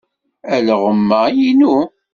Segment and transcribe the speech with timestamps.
[0.55, 1.77] Alɣem-a i nnu.